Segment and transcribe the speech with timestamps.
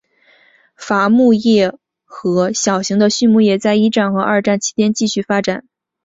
[0.75, 1.71] 伐木业
[2.05, 5.63] 和小型的畜牧业在一战和二战期间继续发展。